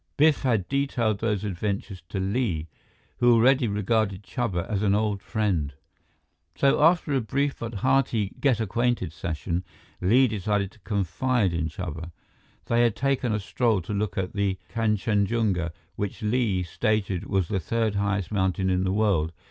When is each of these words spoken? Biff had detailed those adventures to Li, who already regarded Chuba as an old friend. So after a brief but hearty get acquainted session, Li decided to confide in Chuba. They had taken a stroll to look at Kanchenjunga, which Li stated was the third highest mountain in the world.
Biff 0.17 0.41
had 0.41 0.67
detailed 0.67 1.19
those 1.19 1.43
adventures 1.43 2.01
to 2.09 2.19
Li, 2.19 2.67
who 3.17 3.33
already 3.35 3.67
regarded 3.67 4.23
Chuba 4.23 4.67
as 4.67 4.81
an 4.81 4.95
old 4.95 5.21
friend. 5.21 5.75
So 6.55 6.81
after 6.81 7.13
a 7.13 7.21
brief 7.21 7.59
but 7.59 7.75
hearty 7.85 8.33
get 8.39 8.59
acquainted 8.59 9.13
session, 9.13 9.63
Li 10.01 10.27
decided 10.27 10.71
to 10.71 10.79
confide 10.79 11.53
in 11.53 11.67
Chuba. 11.69 12.11
They 12.65 12.81
had 12.81 12.95
taken 12.95 13.31
a 13.31 13.39
stroll 13.39 13.79
to 13.83 13.93
look 13.93 14.17
at 14.17 14.33
Kanchenjunga, 14.33 15.71
which 15.97 16.23
Li 16.23 16.63
stated 16.63 17.25
was 17.27 17.47
the 17.47 17.59
third 17.59 17.93
highest 17.93 18.31
mountain 18.31 18.71
in 18.71 18.83
the 18.83 18.91
world. 18.91 19.33